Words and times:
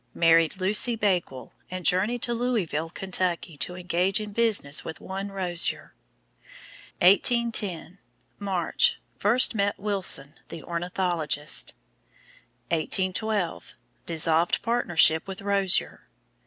Married 0.15 0.59
Lucy 0.59 0.95
Bakewell, 0.95 1.53
and 1.69 1.85
journeyed 1.85 2.23
to 2.23 2.33
Louisville, 2.33 2.89
Kentucky, 2.89 3.55
to 3.57 3.75
engage 3.75 4.19
in 4.19 4.33
business 4.33 4.83
with 4.83 4.99
one 4.99 5.27
Rozier. 5.31 5.93
1810 7.01 7.99
March. 8.39 8.97
First 9.19 9.53
met 9.53 9.77
Wilson, 9.77 10.39
the 10.49 10.63
ornithologist. 10.63 11.75
1812 12.71 13.73
Dissolved 14.07 14.63
partnership 14.63 15.27
with 15.27 15.43
Rozier. 15.43 16.07